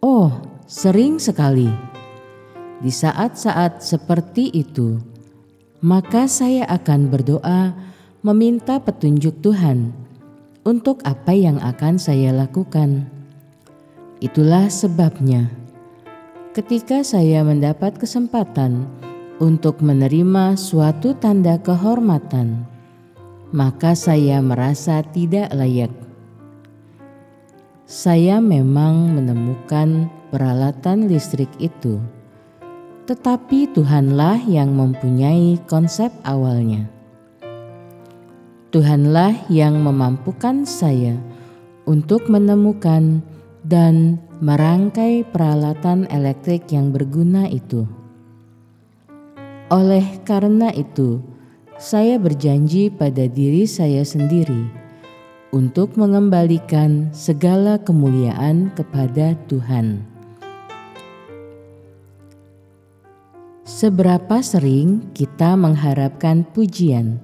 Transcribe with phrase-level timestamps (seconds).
[0.00, 1.70] "Oh, sering sekali."
[2.76, 5.00] Di saat-saat seperti itu,
[5.80, 7.72] maka saya akan berdoa
[8.20, 9.96] meminta petunjuk Tuhan
[10.66, 13.06] untuk apa yang akan saya lakukan.
[14.18, 15.48] Itulah sebabnya,
[16.52, 18.84] ketika saya mendapat kesempatan
[19.38, 22.66] untuk menerima suatu tanda kehormatan,
[23.54, 25.92] maka saya merasa tidak layak.
[27.86, 32.02] Saya memang menemukan peralatan listrik itu
[33.06, 36.90] tetapi Tuhanlah yang mempunyai konsep awalnya.
[38.74, 41.14] Tuhanlah yang memampukan saya
[41.86, 43.22] untuk menemukan
[43.62, 47.86] dan merangkai peralatan elektrik yang berguna itu.
[49.70, 51.22] Oleh karena itu,
[51.78, 54.66] saya berjanji pada diri saya sendiri
[55.54, 60.15] untuk mengembalikan segala kemuliaan kepada Tuhan.
[63.76, 67.20] Seberapa sering kita mengharapkan pujian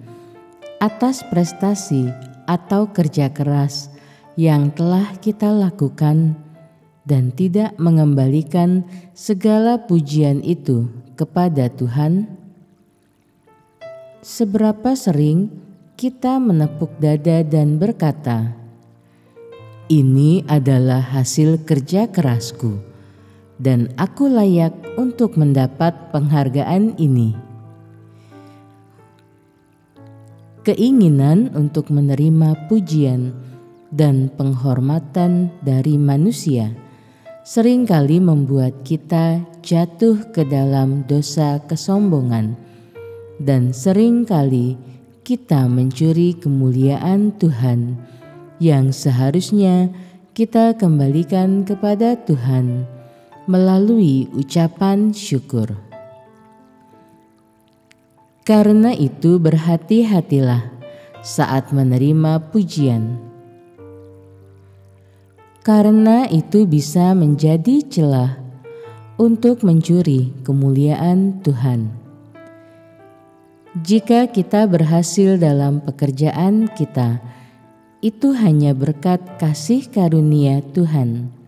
[0.84, 2.12] atas prestasi
[2.44, 3.88] atau kerja keras
[4.36, 6.36] yang telah kita lakukan
[7.08, 8.84] dan tidak mengembalikan
[9.16, 12.28] segala pujian itu kepada Tuhan?
[14.20, 15.48] Seberapa sering
[15.96, 18.52] kita menepuk dada dan berkata,
[19.88, 22.91] "Ini adalah hasil kerja kerasku."
[23.62, 27.38] Dan aku layak untuk mendapat penghargaan ini.
[30.66, 33.34] Keinginan untuk menerima pujian
[33.94, 36.74] dan penghormatan dari manusia
[37.42, 42.54] sering kali membuat kita jatuh ke dalam dosa kesombongan,
[43.42, 44.78] dan sering kali
[45.26, 47.98] kita mencuri kemuliaan Tuhan
[48.62, 49.90] yang seharusnya
[50.38, 52.86] kita kembalikan kepada Tuhan
[53.52, 55.76] melalui ucapan syukur.
[58.48, 60.72] Karena itu, berhati-hatilah
[61.20, 63.20] saat menerima pujian,
[65.60, 68.40] karena itu bisa menjadi celah
[69.20, 71.92] untuk mencuri kemuliaan Tuhan.
[73.84, 77.20] Jika kita berhasil dalam pekerjaan kita,
[78.00, 81.41] itu hanya berkat kasih karunia Tuhan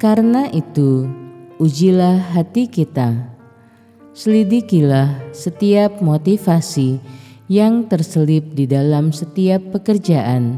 [0.00, 1.04] karena itu,
[1.60, 3.36] ujilah hati kita,
[4.16, 6.96] selidikilah setiap motivasi
[7.52, 10.56] yang terselip di dalam setiap pekerjaan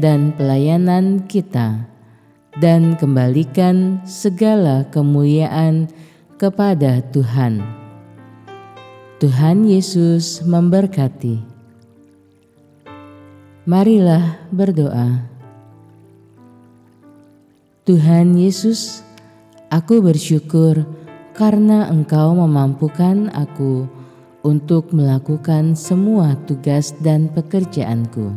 [0.00, 1.84] dan pelayanan kita,
[2.64, 5.92] dan kembalikan segala kemuliaan
[6.40, 7.60] kepada Tuhan.
[9.20, 11.44] Tuhan Yesus memberkati.
[13.68, 15.37] Marilah berdoa.
[17.88, 19.00] Tuhan Yesus,
[19.72, 20.84] aku bersyukur
[21.32, 23.88] karena Engkau memampukan aku
[24.44, 28.28] untuk melakukan semua tugas dan pekerjaanku.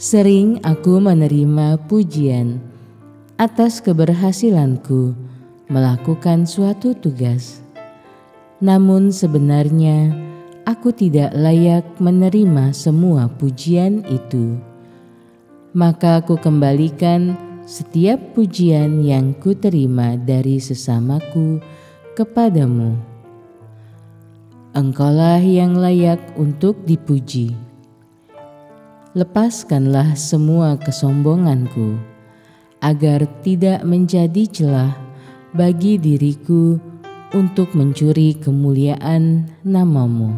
[0.00, 2.56] Sering aku menerima pujian
[3.36, 5.12] atas keberhasilanku
[5.68, 7.60] melakukan suatu tugas,
[8.64, 10.16] namun sebenarnya
[10.64, 14.56] aku tidak layak menerima semua pujian itu.
[15.76, 17.36] Maka aku kembalikan
[17.68, 21.60] setiap pujian yang kuterima dari sesamaku
[22.16, 22.96] kepadamu.
[24.72, 27.52] Engkaulah yang layak untuk dipuji.
[29.12, 32.00] Lepaskanlah semua kesombonganku,
[32.80, 34.96] agar tidak menjadi celah
[35.52, 36.80] bagi diriku
[37.36, 40.32] untuk mencuri kemuliaan namamu.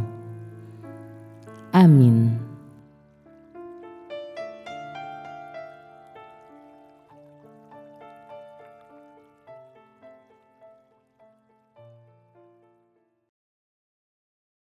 [1.71, 2.50] Amin.